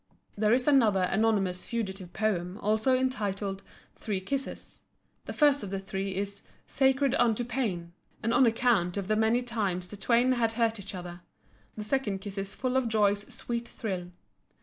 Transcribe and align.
There 0.35 0.51
is 0.51 0.67
another 0.67 1.03
anonymous 1.03 1.63
fugitive 1.63 2.11
poem 2.11 2.57
also 2.59 2.97
entitled 2.97 3.61
"Three 3.95 4.19
Kisses." 4.19 4.81
The 5.25 5.31
first 5.31 5.61
of 5.61 5.69
the 5.69 5.77
three 5.77 6.15
is 6.15 6.41
"sacred 6.65 7.13
unto 7.19 7.43
pain," 7.45 7.93
and 8.23 8.33
on 8.33 8.47
account 8.47 8.97
of 8.97 9.07
the 9.07 9.15
many 9.15 9.43
times 9.43 9.89
the 9.89 9.97
twain 9.97 10.31
had 10.31 10.53
hurt 10.53 10.79
each 10.79 10.95
other. 10.95 11.21
The 11.77 11.83
second 11.83 12.17
kiss 12.17 12.39
is 12.39 12.55
full 12.55 12.77
of 12.77 12.87
joy's 12.87 13.31
sweet 13.31 13.67
thrill. 13.67 14.09